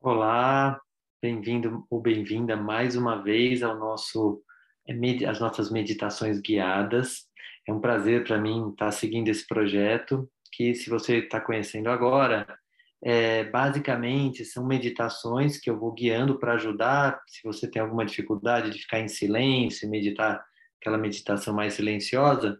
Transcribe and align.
Olá, 0.00 0.80
bem-vindo 1.20 1.84
ou 1.90 2.00
bem-vinda 2.00 2.56
mais 2.56 2.94
uma 2.94 3.20
vez 3.20 3.64
ao 3.64 3.76
nosso 3.76 4.40
é, 4.86 5.26
as 5.26 5.40
nossas 5.40 5.72
meditações 5.72 6.40
guiadas. 6.40 7.26
É 7.66 7.72
um 7.72 7.80
prazer 7.80 8.22
para 8.22 8.38
mim 8.38 8.70
estar 8.70 8.92
seguindo 8.92 9.26
esse 9.26 9.44
projeto, 9.44 10.30
que 10.52 10.72
se 10.72 10.88
você 10.88 11.18
está 11.18 11.40
conhecendo 11.40 11.88
agora, 11.90 12.46
é, 13.02 13.42
basicamente 13.50 14.44
são 14.44 14.64
meditações 14.64 15.58
que 15.58 15.68
eu 15.68 15.76
vou 15.76 15.92
guiando 15.92 16.38
para 16.38 16.54
ajudar, 16.54 17.20
se 17.26 17.42
você 17.42 17.68
tem 17.68 17.82
alguma 17.82 18.06
dificuldade 18.06 18.70
de 18.70 18.78
ficar 18.78 19.00
em 19.00 19.08
silêncio, 19.08 19.90
meditar 19.90 20.40
aquela 20.80 20.96
meditação 20.96 21.52
mais 21.52 21.74
silenciosa, 21.74 22.56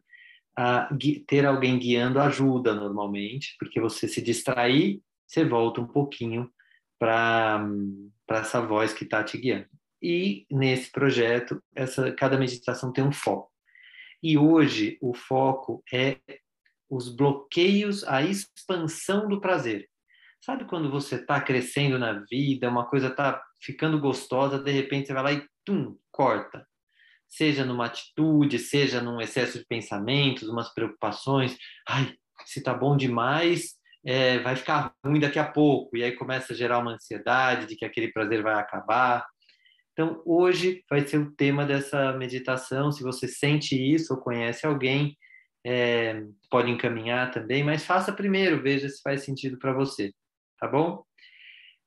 a 0.57 0.89
ter 1.29 1.47
alguém 1.47 1.79
guiando 1.79 2.19
ajuda 2.19 2.75
normalmente, 2.75 3.55
porque 3.61 3.81
você 3.81 4.09
se 4.09 4.21
distrair, 4.21 5.01
você 5.25 5.45
volta 5.45 5.81
um 5.81 5.87
pouquinho 5.87 6.51
para 6.99 7.67
essa 8.31 8.61
voz 8.61 8.93
que 8.93 9.05
está 9.05 9.23
te 9.23 9.39
guiando. 9.39 9.69
E 10.03 10.47
nesse 10.51 10.91
projeto, 10.91 11.63
essa, 11.75 12.13
cada 12.13 12.39
meditação 12.39 12.93
tem 12.93 13.05
um 13.05 13.13
foco. 13.13 13.51
E 14.23 14.37
hoje 14.37 14.99
o 15.01 15.15
foco 15.15 15.83
é 15.93 16.19
os 16.91 17.09
bloqueios 17.15 18.05
à 18.05 18.23
expansão 18.23 19.29
do 19.29 19.41
prazer. 19.41 19.89
Sabe 20.41 20.65
quando 20.65 20.91
você 20.91 21.17
está 21.17 21.41
crescendo 21.41 21.99
na 21.99 22.25
vida, 22.31 22.69
uma 22.69 22.87
coisa 22.87 23.09
está 23.09 23.43
ficando 23.61 24.01
gostosa, 24.01 24.59
de 24.59 24.71
repente 24.71 25.09
você 25.09 25.13
vai 25.13 25.23
lá 25.23 25.33
e 25.33 25.47
tum, 25.65 25.97
corta. 26.11 26.67
Seja 27.27 27.65
numa 27.65 27.87
atitude, 27.87 28.59
seja 28.59 29.03
num 29.03 29.21
excesso 29.21 29.59
de 29.59 29.67
pensamentos, 29.67 30.49
umas 30.49 30.73
preocupações. 30.73 31.57
Ai, 31.87 32.15
se 32.47 32.63
tá 32.63 32.73
bom 32.73 32.97
demais, 32.97 33.78
é, 34.09 34.39
vai 34.39 34.57
ficar 34.57 34.95
ruim 35.05 35.21
daqui 35.21 35.39
a 35.39 35.45
pouco, 35.45 35.95
e 35.95 36.03
aí 36.03 36.13
começa 36.13 36.55
a 36.55 36.57
gerar 36.57 36.79
uma 36.79 36.93
ansiedade 36.93 37.67
de 37.67 37.77
que 37.77 37.85
aquele 37.85 38.11
prazer 38.11 38.43
vai 38.43 38.55
acabar. 38.55 39.27
Então, 39.93 40.23
hoje 40.25 40.83
vai 40.89 41.07
ser 41.07 41.19
o 41.19 41.31
tema 41.33 41.67
dessa 41.67 42.15
meditação. 42.15 42.91
Se 42.91 43.03
você 43.03 43.29
sente 43.29 43.77
isso 43.77 44.15
ou 44.15 44.21
conhece 44.21 44.67
alguém, 44.67 45.15
é, 45.63 46.23
pode 46.51 46.71
encaminhar 46.71 47.31
também, 47.31 47.63
mas 47.63 47.85
faça 47.85 48.11
primeiro, 48.11 48.63
veja 48.63 48.89
se 48.89 49.03
faz 49.03 49.25
sentido 49.25 49.59
para 49.59 49.75
você, 49.75 50.11
tá 50.59 50.67
bom? 50.67 51.05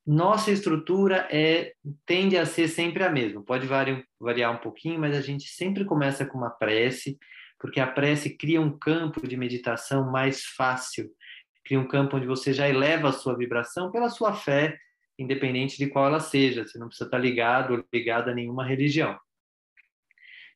Nossa 0.06 0.52
estrutura 0.52 1.28
é 1.32 1.74
tende 2.06 2.38
a 2.38 2.46
ser 2.46 2.68
sempre 2.68 3.04
a 3.04 3.10
mesma, 3.10 3.44
pode 3.44 3.66
variar, 3.66 4.04
variar 4.20 4.54
um 4.54 4.58
pouquinho, 4.58 5.00
mas 5.00 5.16
a 5.16 5.22
gente 5.22 5.50
sempre 5.50 5.86
começa 5.86 6.24
com 6.24 6.38
uma 6.38 6.52
prece, 6.52 7.18
porque 7.60 7.80
a 7.80 7.88
prece 7.88 8.38
cria 8.38 8.62
um 8.62 8.78
campo 8.78 9.28
de 9.28 9.36
meditação 9.36 10.12
mais 10.12 10.44
fácil 10.44 11.10
cria 11.64 11.80
um 11.80 11.88
campo 11.88 12.18
onde 12.18 12.28
você 12.28 12.54
já 12.54 12.68
eleva 12.68 13.10
a 13.10 13.14
sua 13.14 13.36
vibração 13.36 13.92
pela 13.92 14.10
sua 14.10 14.34
fé, 14.34 14.78
independente 15.18 15.78
de 15.78 15.88
qual 15.88 16.08
ela 16.08 16.20
seja. 16.20 16.66
Você 16.66 16.78
não 16.78 16.88
precisa 16.88 17.08
estar 17.08 17.18
ligado 17.18 17.74
ou 17.74 17.86
ligado 17.94 18.30
a 18.30 18.34
nenhuma 18.34 18.66
religião. 18.66 19.20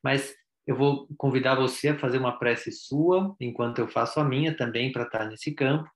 Mas 0.03 0.35
eu 0.67 0.75
vou 0.75 1.07
convidar 1.17 1.55
você 1.55 1.89
a 1.89 1.99
fazer 1.99 2.17
uma 2.17 2.37
prece 2.37 2.71
sua, 2.71 3.35
enquanto 3.39 3.79
eu 3.79 3.87
faço 3.87 4.19
a 4.19 4.23
minha 4.23 4.55
também, 4.55 4.91
para 4.91 5.03
estar 5.03 5.25
nesse 5.25 5.51
campo. 5.53 5.89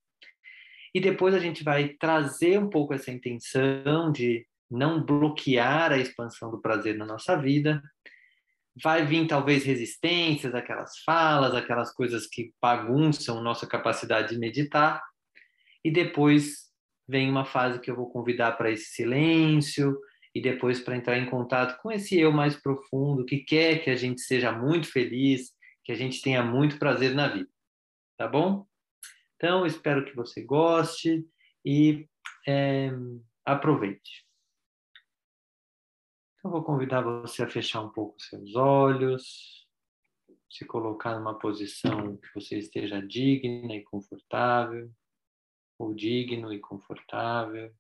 E 0.94 1.00
depois 1.00 1.34
a 1.34 1.40
gente 1.40 1.64
vai 1.64 1.90
trazer 1.90 2.60
um 2.60 2.70
pouco 2.70 2.94
essa 2.94 3.12
intenção 3.12 4.12
de 4.12 4.46
não 4.70 5.04
bloquear 5.04 5.92
a 5.92 5.98
expansão 5.98 6.52
do 6.52 6.62
prazer 6.62 6.96
na 6.96 7.06
nossa 7.06 7.36
vida, 7.36 7.82
vai 8.82 9.06
vir 9.06 9.28
talvez 9.28 9.64
resistências, 9.64 10.56
aquelas 10.56 11.00
falas, 11.00 11.54
aquelas 11.54 11.94
coisas 11.94 12.28
que 12.28 12.54
bagunçam 12.62 13.42
nossa 13.42 13.68
capacidade 13.68 14.30
de 14.30 14.40
meditar, 14.40 15.04
e 15.84 15.92
depois 15.92 16.70
vem 17.08 17.30
uma 17.30 17.46
fase 17.46 17.80
que 17.80 17.90
eu 17.90 17.96
vou 17.96 18.12
convidar 18.12 18.54
para 18.54 18.72
esse 18.72 18.92
silêncio 18.92 19.98
e 20.34 20.42
depois 20.42 20.80
para 20.80 20.96
entrar 20.96 21.18
em 21.18 21.30
contato 21.30 21.82
com 21.82 21.92
esse 21.92 22.20
eu 22.20 22.32
mais 22.32 22.56
profundo 22.56 23.26
que 23.26 23.40
quer 23.40 23.84
que 23.84 23.90
a 23.90 23.96
gente 23.96 24.22
seja 24.22 24.52
muito 24.52 24.92
feliz, 24.92 25.52
que 25.84 25.92
a 25.92 25.96
gente 25.96 26.22
tenha 26.22 26.44
muito 26.44 26.78
prazer 26.78 27.16
na 27.16 27.28
vida, 27.28 27.50
tá 28.18 28.28
bom? 28.28 28.66
Então 29.36 29.66
espero 29.66 30.06
que 30.06 30.16
você 30.16 30.44
goste 30.44 31.26
e 31.66 32.08
é, 32.48 32.92
aproveite. 33.44 34.29
Então, 36.40 36.52
vou 36.52 36.64
convidar 36.64 37.02
você 37.02 37.44
a 37.44 37.50
fechar 37.50 37.82
um 37.82 37.90
pouco 37.90 38.22
seus 38.22 38.56
olhos, 38.56 39.68
se 40.50 40.66
colocar 40.66 41.18
numa 41.20 41.38
posição 41.38 42.16
que 42.16 42.34
você 42.34 42.58
esteja 42.58 43.06
digna 43.06 43.76
e 43.76 43.84
confortável, 43.84 44.90
ou 45.78 45.94
digno 45.94 46.54
e 46.54 46.60
confortável. 46.60 47.76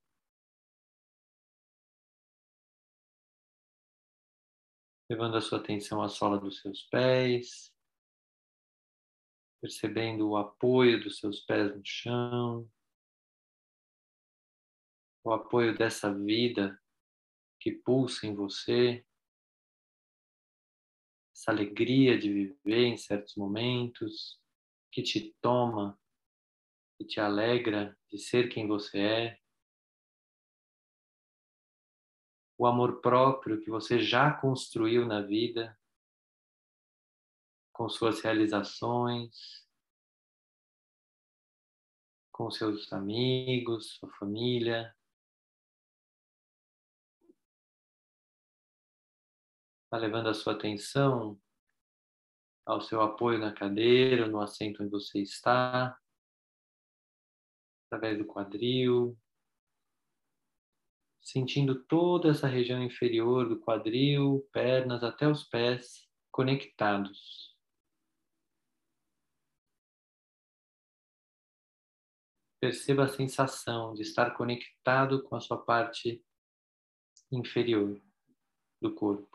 Levando 5.09 5.37
a 5.37 5.41
sua 5.41 5.59
atenção 5.59 6.01
à 6.01 6.09
sola 6.09 6.37
dos 6.37 6.59
seus 6.61 6.83
pés, 6.83 7.73
percebendo 9.61 10.29
o 10.29 10.37
apoio 10.37 11.01
dos 11.01 11.17
seus 11.17 11.39
pés 11.39 11.73
no 11.73 11.81
chão, 11.85 12.69
o 15.23 15.31
apoio 15.31 15.77
dessa 15.77 16.13
vida 16.13 16.78
que 17.59 17.71
pulsa 17.71 18.25
em 18.25 18.33
você, 18.33 19.05
essa 21.35 21.51
alegria 21.51 22.17
de 22.17 22.31
viver 22.31 22.85
em 22.85 22.97
certos 22.97 23.35
momentos, 23.35 24.41
que 24.91 25.01
te 25.01 25.35
toma, 25.41 25.99
que 26.97 27.05
te 27.05 27.19
alegra 27.19 27.97
de 28.09 28.17
ser 28.17 28.49
quem 28.49 28.67
você 28.67 28.99
é. 28.99 29.39
O 32.57 32.65
amor 32.65 32.99
próprio 32.99 33.61
que 33.61 33.69
você 33.69 33.99
já 33.99 34.33
construiu 34.33 35.05
na 35.05 35.21
vida, 35.21 35.79
com 37.71 37.87
suas 37.87 38.19
realizações, 38.19 39.65
com 42.33 42.51
seus 42.51 42.91
amigos, 42.91 43.97
sua 43.97 44.09
família, 44.15 44.93
Está 49.89 49.97
levando 49.97 50.29
a 50.29 50.35
sua 50.35 50.53
atenção 50.53 51.41
ao 52.63 52.79
seu 52.79 53.01
apoio 53.01 53.39
na 53.39 53.51
cadeira, 53.51 54.27
no 54.27 54.39
assento 54.39 54.83
onde 54.83 54.91
você 54.91 55.19
está, 55.19 55.99
através 57.87 58.19
do 58.19 58.23
quadril, 58.23 59.17
sentindo 61.19 61.83
toda 61.85 62.29
essa 62.29 62.47
região 62.47 62.83
inferior 62.83 63.49
do 63.49 63.59
quadril, 63.59 64.47
pernas 64.53 65.03
até 65.03 65.27
os 65.27 65.43
pés 65.45 66.07
conectados. 66.31 67.57
Perceba 72.61 73.05
a 73.05 73.09
sensação 73.09 73.95
de 73.95 74.03
estar 74.03 74.37
conectado 74.37 75.23
com 75.23 75.35
a 75.35 75.39
sua 75.39 75.57
parte 75.57 76.23
inferior 77.31 77.99
do 78.79 78.93
corpo. 78.93 79.28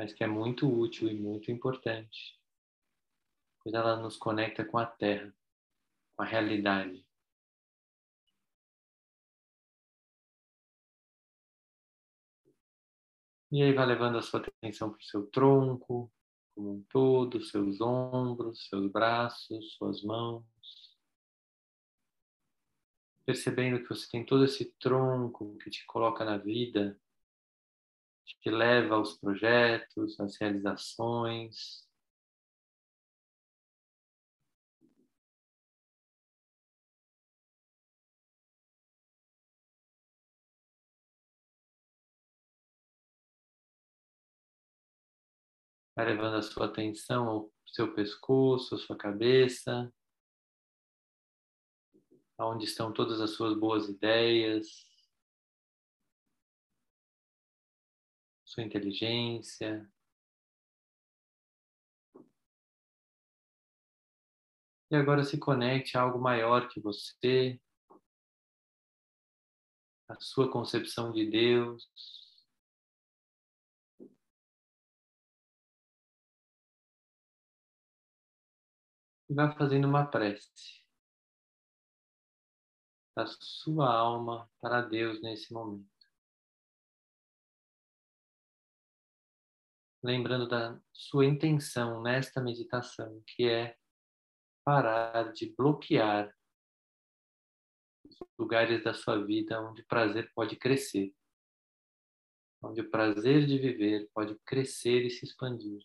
Mas 0.00 0.14
que 0.14 0.24
é 0.24 0.26
muito 0.26 0.66
útil 0.66 1.10
e 1.10 1.14
muito 1.14 1.52
importante, 1.52 2.40
pois 3.62 3.74
ela 3.74 3.96
nos 3.96 4.16
conecta 4.16 4.64
com 4.64 4.78
a 4.78 4.86
Terra, 4.86 5.30
com 6.16 6.22
a 6.22 6.24
realidade. 6.24 7.06
E 13.52 13.62
aí 13.62 13.74
vai 13.74 13.84
levando 13.84 14.16
a 14.16 14.22
sua 14.22 14.40
atenção 14.40 14.88
para 14.88 15.00
o 15.00 15.02
seu 15.02 15.26
tronco, 15.26 16.10
como 16.54 16.76
um 16.76 16.82
todo, 16.84 17.42
seus 17.42 17.78
ombros, 17.82 18.68
seus 18.70 18.90
braços, 18.90 19.74
suas 19.74 20.02
mãos. 20.02 20.46
Percebendo 23.26 23.82
que 23.82 23.88
você 23.90 24.08
tem 24.10 24.24
todo 24.24 24.46
esse 24.46 24.64
tronco 24.78 25.58
que 25.58 25.68
te 25.68 25.84
coloca 25.84 26.24
na 26.24 26.38
vida, 26.38 26.98
que 28.40 28.50
leva 28.50 28.96
aos 28.96 29.18
projetos, 29.18 30.18
às 30.20 30.36
realizações. 30.38 31.86
Vai 45.96 46.06
levando 46.06 46.36
a 46.36 46.42
sua 46.42 46.66
atenção 46.66 47.28
ao 47.28 47.52
seu 47.66 47.94
pescoço, 47.94 48.74
à 48.74 48.78
sua 48.78 48.96
cabeça, 48.96 49.92
aonde 52.38 52.64
estão 52.64 52.92
todas 52.92 53.20
as 53.20 53.30
suas 53.30 53.58
boas 53.58 53.88
ideias, 53.88 54.89
sua 58.60 58.62
inteligência. 58.62 59.90
E 64.90 64.96
agora 64.96 65.24
se 65.24 65.38
conecte 65.38 65.96
a 65.96 66.02
algo 66.02 66.18
maior 66.18 66.68
que 66.68 66.80
você, 66.80 67.60
a 70.08 70.18
sua 70.20 70.50
concepção 70.50 71.12
de 71.12 71.30
Deus. 71.30 71.88
E 79.28 79.34
vá 79.34 79.52
fazendo 79.56 79.86
uma 79.86 80.04
prece 80.04 80.84
da 83.16 83.26
sua 83.26 83.88
alma 83.94 84.50
para 84.60 84.82
Deus 84.82 85.22
nesse 85.22 85.52
momento. 85.52 85.99
Lembrando 90.02 90.48
da 90.48 90.80
sua 90.92 91.26
intenção 91.26 92.02
nesta 92.02 92.40
meditação, 92.40 93.22
que 93.26 93.48
é 93.48 93.76
parar 94.64 95.32
de 95.32 95.54
bloquear 95.54 96.34
os 98.04 98.16
lugares 98.38 98.82
da 98.82 98.94
sua 98.94 99.22
vida 99.24 99.60
onde 99.60 99.82
o 99.82 99.86
prazer 99.86 100.32
pode 100.34 100.56
crescer, 100.56 101.14
onde 102.62 102.80
o 102.80 102.90
prazer 102.90 103.46
de 103.46 103.58
viver 103.58 104.08
pode 104.14 104.38
crescer 104.40 105.04
e 105.04 105.10
se 105.10 105.24
expandir. 105.24 105.84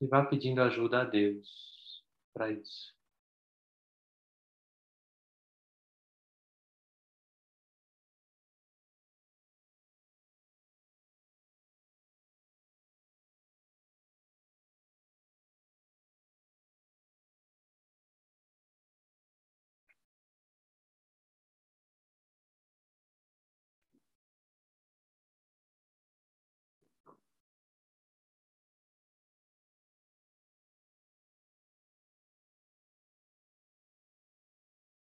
E 0.00 0.06
vá 0.06 0.24
pedindo 0.24 0.62
ajuda 0.62 1.02
a 1.02 1.04
Deus 1.04 2.02
para 2.32 2.50
isso. 2.50 2.99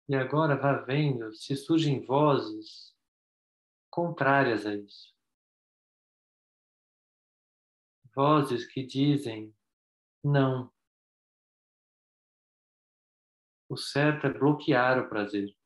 E 0.09 0.15
agora 0.15 0.57
vá 0.57 0.73
vendo 0.73 1.33
se 1.33 1.57
surgem 1.57 2.05
vozes 2.05 2.95
contrárias 3.91 4.67
a 4.67 4.75
isso. 4.75 5.15
Vozes 8.15 8.67
que 8.67 8.85
dizem 8.85 9.55
não. 10.23 10.73
O 13.69 13.77
certo 13.77 14.27
é 14.27 14.33
bloquear 14.33 14.99
o 14.99 15.09
prazer. 15.09 15.57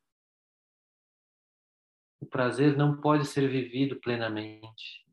O 2.21 2.27
prazer 2.27 2.77
não 2.77 3.01
pode 3.01 3.27
ser 3.27 3.49
vivido 3.49 4.01
plenamente. 4.01 5.05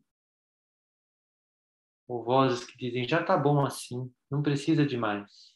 Ou 2.07 2.23
vozes 2.23 2.65
que 2.65 2.77
dizem 2.77 3.07
já 3.07 3.21
está 3.21 3.37
bom 3.37 3.65
assim, 3.65 4.13
não 4.29 4.43
precisa 4.43 4.85
de 4.85 4.97
mais. 4.97 5.55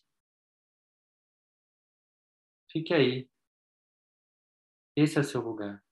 Fique 2.72 2.94
aí, 2.94 3.30
esse 4.98 5.20
é 5.20 5.24
seu 5.24 5.42
lugar. 5.42 5.84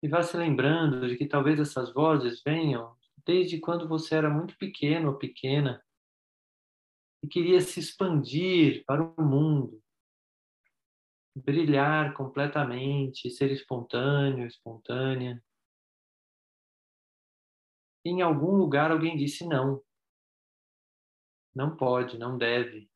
E 0.00 0.08
vá 0.08 0.22
se 0.22 0.36
lembrando 0.36 1.08
de 1.08 1.16
que 1.16 1.26
talvez 1.26 1.58
essas 1.58 1.92
vozes 1.92 2.42
venham 2.42 2.96
desde 3.26 3.58
quando 3.58 3.88
você 3.88 4.14
era 4.14 4.30
muito 4.30 4.56
pequeno 4.56 5.10
ou 5.10 5.18
pequena 5.18 5.84
e 7.22 7.26
queria 7.26 7.60
se 7.60 7.80
expandir 7.80 8.84
para 8.86 9.02
o 9.02 9.22
mundo, 9.22 9.82
brilhar 11.34 12.14
completamente, 12.14 13.30
ser 13.30 13.50
espontâneo, 13.50 14.46
espontânea. 14.46 15.42
E 18.04 18.10
em 18.10 18.22
algum 18.22 18.56
lugar 18.56 18.92
alguém 18.92 19.16
disse 19.16 19.44
não. 19.46 19.82
Não 21.54 21.76
pode, 21.76 22.18
não 22.18 22.36
deve. 22.38 22.88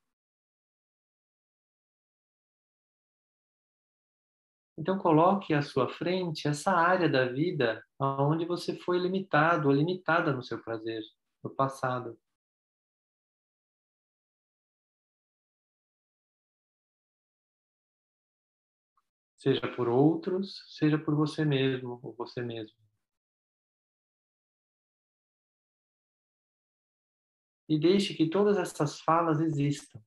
Então 4.77 4.99
coloque 4.99 5.55
à 5.55 5.63
sua 5.63 5.89
frente 5.89 6.49
essa 6.49 6.73
área 6.73 7.09
da 7.09 7.27
vida 7.27 7.85
onde 7.99 8.45
você 8.45 8.77
foi 8.77 8.99
limitado 8.99 9.69
ou 9.69 9.75
limitada 9.75 10.33
no 10.33 10.43
seu 10.43 10.63
prazer 10.63 11.03
no 11.43 11.51
passado. 11.51 12.19
Seja 19.37 19.69
por 19.77 19.89
outros, 19.89 20.65
seja 20.77 20.99
por 20.99 21.15
você 21.15 21.45
mesmo 21.45 22.01
ou 22.03 22.15
você 22.15 22.41
mesmo. 22.43 22.84
E 27.75 27.79
deixe 27.81 28.15
que 28.15 28.31
todas 28.31 28.57
essas 28.57 29.01
falas 29.01 29.41
existam 29.41 30.01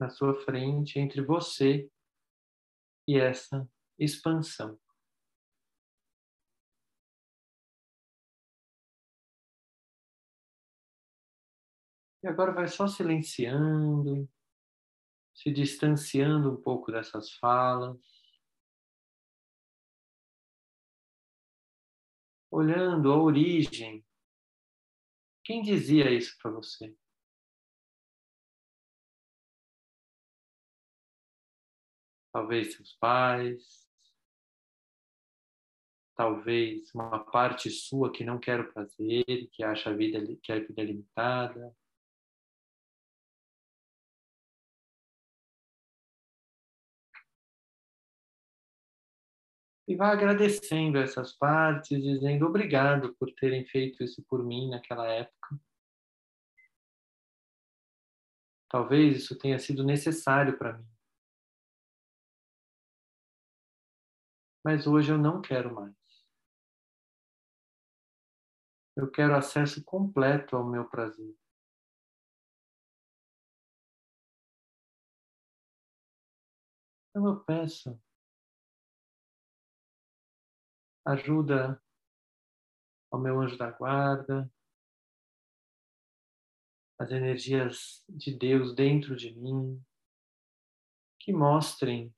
na 0.00 0.08
sua 0.08 0.34
frente, 0.34 0.98
entre 0.98 1.22
você 1.22 1.88
e 3.06 3.18
essa 3.18 3.68
expansão. 3.98 4.80
E 12.22 12.26
agora 12.26 12.52
vai 12.52 12.68
só 12.68 12.86
silenciando, 12.86 14.28
se 15.34 15.52
distanciando 15.52 16.52
um 16.52 16.60
pouco 16.60 16.90
dessas 16.90 17.32
falas. 17.34 17.98
Olhando 22.52 23.10
a 23.10 23.16
origem. 23.16 24.04
Quem 25.42 25.62
dizia 25.62 26.10
isso 26.10 26.36
para 26.40 26.50
você? 26.50 26.94
Talvez 32.30 32.74
seus 32.74 32.92
pais, 32.94 33.88
talvez 36.14 36.94
uma 36.94 37.24
parte 37.24 37.70
sua 37.70 38.12
que 38.12 38.22
não 38.24 38.38
quer 38.38 38.60
o 38.60 38.72
prazer, 38.72 39.24
que 39.50 39.64
acha 39.64 39.90
a 39.90 39.94
vida 39.94 40.18
que 40.42 40.52
a 40.52 40.60
vida 40.60 40.82
é 40.82 40.84
limitada. 40.84 41.74
E 49.86 49.96
vá 49.96 50.12
agradecendo 50.12 50.98
essas 50.98 51.32
partes, 51.32 52.02
dizendo 52.02 52.46
obrigado 52.46 53.14
por 53.16 53.32
terem 53.34 53.66
feito 53.66 54.02
isso 54.02 54.22
por 54.24 54.44
mim 54.44 54.70
naquela 54.70 55.06
época. 55.08 55.60
Talvez 58.68 59.16
isso 59.16 59.38
tenha 59.38 59.58
sido 59.58 59.84
necessário 59.84 60.56
para 60.56 60.78
mim. 60.78 60.88
Mas 64.64 64.86
hoje 64.86 65.12
eu 65.12 65.18
não 65.18 65.42
quero 65.42 65.74
mais. 65.74 65.94
Eu 68.96 69.10
quero 69.10 69.34
acesso 69.34 69.82
completo 69.84 70.56
ao 70.56 70.64
meu 70.64 70.88
prazer. 70.88 71.34
Então 77.10 77.26
eu 77.26 77.40
peço 77.44 78.00
ajuda 81.04 81.82
ao 83.10 83.20
meu 83.20 83.40
anjo 83.40 83.56
da 83.58 83.70
guarda, 83.70 84.50
as 86.98 87.10
energias 87.10 88.04
de 88.08 88.36
Deus 88.36 88.74
dentro 88.74 89.16
de 89.16 89.34
mim, 89.34 89.84
que 91.18 91.32
mostrem 91.32 92.14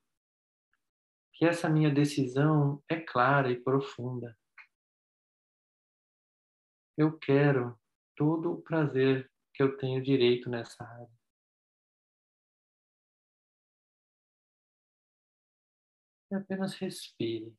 que 1.33 1.45
essa 1.45 1.69
minha 1.69 1.93
decisão 1.93 2.83
é 2.89 3.01
clara 3.01 3.51
e 3.51 3.61
profunda. 3.61 4.39
Eu 6.97 7.19
quero 7.19 7.79
todo 8.15 8.53
o 8.53 8.63
prazer 8.63 9.31
que 9.53 9.63
eu 9.63 9.77
tenho 9.77 10.03
direito 10.03 10.49
nessa 10.49 10.85
área. 10.85 11.11
E 16.31 16.35
apenas 16.37 16.75
respire. 16.75 17.57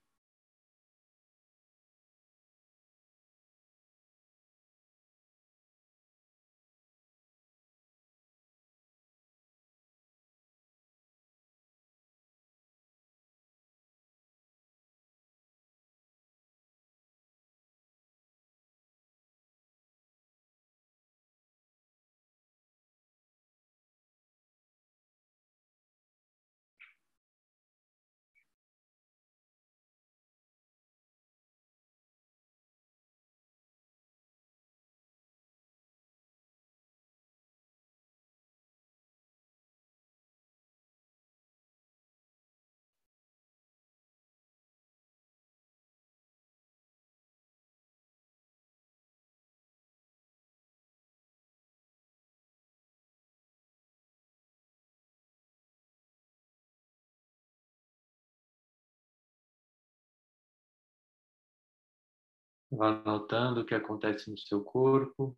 Vá 62.75 62.91
notando 62.91 63.61
o 63.61 63.65
que 63.65 63.73
acontece 63.73 64.29
no 64.29 64.37
seu 64.37 64.61
corpo 64.61 65.37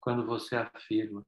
quando 0.00 0.24
você 0.24 0.56
afirma: 0.56 1.26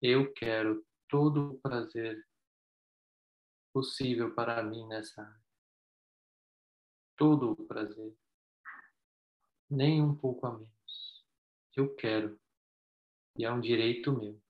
Eu 0.00 0.32
quero 0.32 0.86
todo 1.08 1.54
o 1.54 1.60
prazer 1.60 2.24
possível 3.72 4.32
para 4.36 4.62
mim 4.62 4.86
nessa 4.86 5.20
área. 5.20 5.44
Todo 7.16 7.50
o 7.50 7.66
prazer. 7.66 8.16
Nem 9.68 10.00
um 10.00 10.14
pouco 10.14 10.46
a 10.46 10.56
menos. 10.56 11.26
Eu 11.74 11.92
quero. 11.96 12.40
E 13.36 13.44
é 13.44 13.50
um 13.50 13.60
direito 13.60 14.16
meu. 14.16 14.40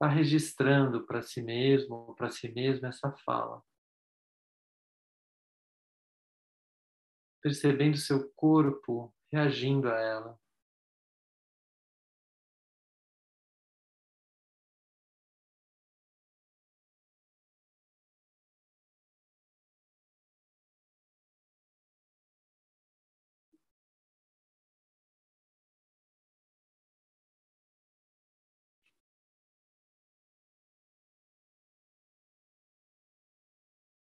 Está 0.00 0.08
registrando 0.08 1.04
para 1.04 1.20
si 1.20 1.42
mesmo 1.42 2.14
para 2.14 2.30
si 2.30 2.50
mesmo 2.50 2.86
essa 2.86 3.12
fala. 3.18 3.62
Percebendo 7.42 7.98
seu 7.98 8.32
corpo 8.32 9.14
reagindo 9.30 9.90
a 9.90 10.00
ela. 10.00 10.40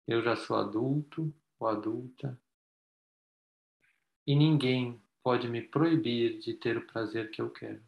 Eu 0.08 0.22
já 0.22 0.34
sou 0.34 0.56
adulto 0.56 1.34
ou 1.58 1.68
adulta 1.68 2.40
e 4.26 4.34
ninguém 4.34 4.98
pode 5.22 5.46
me 5.46 5.60
proibir 5.60 6.38
de 6.38 6.54
ter 6.54 6.78
o 6.78 6.86
prazer 6.86 7.30
que 7.30 7.42
eu 7.42 7.50
quero. 7.50 7.86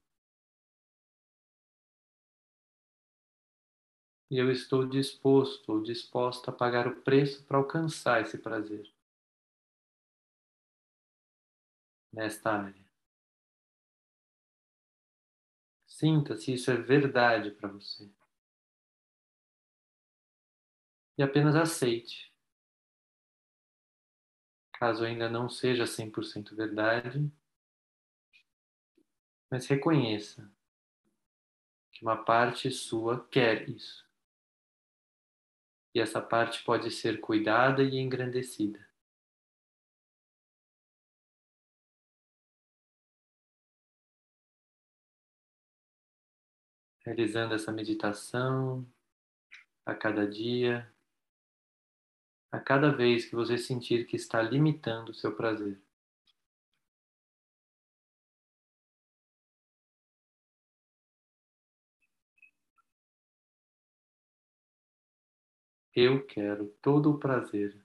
E 4.30 4.36
eu 4.36 4.52
estou 4.52 4.86
disposto 4.86 5.72
ou 5.72 5.82
disposta 5.82 6.50
a 6.50 6.54
pagar 6.54 6.86
o 6.86 7.00
preço 7.00 7.42
para 7.46 7.56
alcançar 7.56 8.20
esse 8.20 8.36
prazer 8.36 8.92
nesta 12.12 12.52
área. 12.52 12.84
Sinta 15.86 16.36
se 16.36 16.52
isso 16.52 16.70
é 16.70 16.76
verdade 16.76 17.50
para 17.50 17.68
você 17.70 18.10
e 21.20 21.22
apenas 21.22 21.54
aceite. 21.54 22.32
Caso 24.72 25.04
ainda 25.04 25.28
não 25.28 25.50
seja 25.50 25.86
100% 25.86 26.56
verdade, 26.56 27.30
mas 29.50 29.66
reconheça 29.66 30.50
que 31.92 32.02
uma 32.02 32.24
parte 32.24 32.70
sua 32.70 33.28
quer 33.28 33.68
isso. 33.68 34.08
E 35.94 36.00
essa 36.00 36.22
parte 36.22 36.64
pode 36.64 36.90
ser 36.90 37.20
cuidada 37.20 37.82
e 37.82 37.98
engrandecida. 37.98 38.88
Realizando 47.04 47.54
essa 47.54 47.70
meditação 47.70 48.90
a 49.84 49.94
cada 49.94 50.26
dia, 50.26 50.90
a 52.52 52.60
cada 52.60 52.90
vez 52.90 53.24
que 53.26 53.34
você 53.34 53.56
sentir 53.58 54.06
que 54.06 54.16
está 54.16 54.42
limitando 54.42 55.10
o 55.10 55.14
seu 55.14 55.34
prazer. 55.34 55.80
Eu 65.94 66.24
quero 66.26 66.68
todo 66.80 67.10
o 67.10 67.18
prazer 67.18 67.76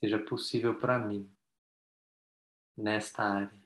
seja 0.00 0.18
possível 0.18 0.74
para 0.78 0.98
mim 0.98 1.30
nesta 2.76 3.22
área. 3.22 3.60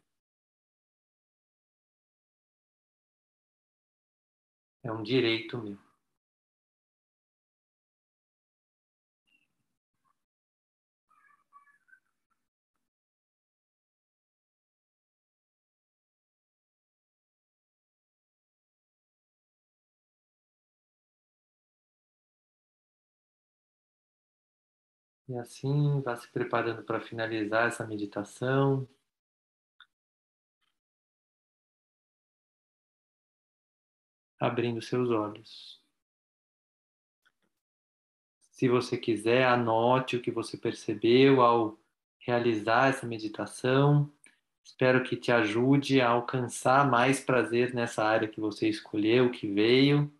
É 4.83 4.93
um 4.93 5.03
direito 5.03 5.57
meu. 5.57 5.94
E 25.29 25.39
assim, 25.39 26.01
vá 26.03 26.17
se 26.17 26.29
preparando 26.31 26.83
para 26.83 27.01
finalizar 27.01 27.69
essa 27.69 27.87
meditação. 27.87 28.87
Abrindo 34.39 34.83
seus 34.83 35.09
olhos. 35.09 35.83
Se 38.51 38.69
você 38.69 38.99
quiser, 38.99 39.47
anote 39.47 40.17
o 40.17 40.21
que 40.21 40.31
você 40.31 40.59
percebeu 40.59 41.41
ao 41.41 41.79
realizar 42.19 42.89
essa 42.91 43.07
meditação. 43.07 44.11
Espero 44.63 45.03
que 45.03 45.17
te 45.17 45.33
ajude 45.33 46.01
a 46.01 46.09
alcançar 46.09 46.89
mais 46.89 47.21
prazer 47.21 47.75
nessa 47.75 48.05
área 48.05 48.29
que 48.29 48.41
você 48.41 48.69
escolheu, 48.69 49.31
que 49.31 49.47
veio. 49.47 50.13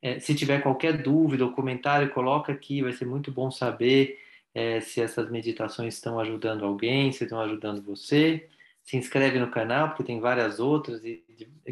É, 0.00 0.20
se 0.20 0.34
tiver 0.36 0.62
qualquer 0.62 1.02
dúvida 1.02 1.44
ou 1.44 1.52
comentário, 1.52 2.12
coloca 2.12 2.52
aqui, 2.52 2.82
vai 2.82 2.92
ser 2.92 3.06
muito 3.06 3.32
bom 3.32 3.50
saber 3.50 4.20
é, 4.56 4.80
se 4.80 5.02
essas 5.02 5.30
meditações 5.30 5.94
estão 5.94 6.18
ajudando 6.18 6.64
alguém, 6.64 7.12
se 7.12 7.24
estão 7.24 7.38
ajudando 7.42 7.82
você. 7.82 8.48
Se 8.82 8.96
inscreve 8.96 9.38
no 9.38 9.50
canal, 9.50 9.88
porque 9.88 10.02
tem 10.02 10.18
várias 10.18 10.58
outras, 10.58 11.04
e 11.04 11.22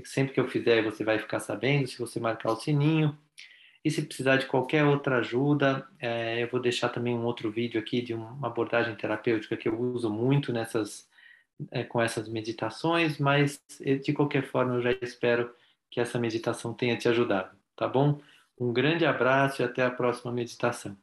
sempre 0.04 0.34
que 0.34 0.40
eu 0.40 0.48
fizer 0.48 0.82
você 0.82 1.02
vai 1.02 1.18
ficar 1.18 1.40
sabendo, 1.40 1.88
se 1.88 1.98
você 1.98 2.20
marcar 2.20 2.52
o 2.52 2.56
sininho. 2.56 3.16
E 3.82 3.90
se 3.90 4.02
precisar 4.02 4.36
de 4.36 4.46
qualquer 4.46 4.84
outra 4.84 5.18
ajuda, 5.18 5.86
é, 5.98 6.42
eu 6.42 6.48
vou 6.48 6.60
deixar 6.60 6.90
também 6.90 7.14
um 7.14 7.24
outro 7.24 7.50
vídeo 7.50 7.80
aqui 7.80 8.02
de 8.02 8.12
uma 8.12 8.46
abordagem 8.46 8.94
terapêutica 8.96 9.56
que 9.56 9.68
eu 9.68 9.80
uso 9.80 10.10
muito 10.10 10.52
nessas, 10.52 11.08
é, 11.70 11.84
com 11.84 12.02
essas 12.02 12.28
meditações, 12.28 13.18
mas 13.18 13.62
de 14.02 14.12
qualquer 14.12 14.42
forma 14.44 14.74
eu 14.74 14.82
já 14.82 14.92
espero 15.00 15.50
que 15.90 16.00
essa 16.00 16.18
meditação 16.18 16.74
tenha 16.74 16.98
te 16.98 17.08
ajudado, 17.08 17.56
tá 17.76 17.88
bom? 17.88 18.20
Um 18.58 18.72
grande 18.74 19.06
abraço 19.06 19.62
e 19.62 19.64
até 19.64 19.82
a 19.82 19.90
próxima 19.90 20.32
meditação. 20.32 20.96